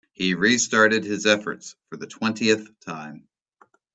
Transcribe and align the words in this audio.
He 0.13 0.33
restarted 0.33 1.03
his 1.03 1.27
efforts 1.27 1.75
for 1.87 1.95
the 1.95 2.07
twentieth 2.07 2.67
time. 2.79 3.27